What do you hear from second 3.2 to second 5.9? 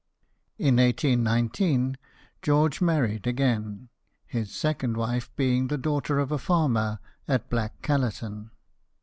again, his second wife being the